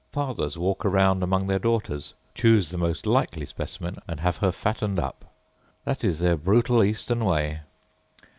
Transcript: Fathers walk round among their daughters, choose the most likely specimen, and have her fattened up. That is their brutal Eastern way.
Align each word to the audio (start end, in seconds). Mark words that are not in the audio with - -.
Fathers 0.11 0.57
walk 0.57 0.83
round 0.83 1.21
among 1.21 1.45
their 1.45 1.59
daughters, 1.59 2.15
choose 2.33 2.69
the 2.71 2.77
most 2.79 3.05
likely 3.05 3.45
specimen, 3.45 3.97
and 4.07 4.19
have 4.19 4.37
her 4.37 4.51
fattened 4.51 4.97
up. 4.97 5.25
That 5.85 6.03
is 6.03 6.17
their 6.17 6.37
brutal 6.37 6.83
Eastern 6.83 7.23
way. 7.23 7.59